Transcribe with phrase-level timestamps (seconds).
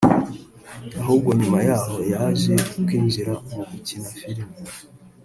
[1.01, 2.53] ahubwo nyuma yaho yaje
[2.85, 4.55] kwinjira mu gukina Filime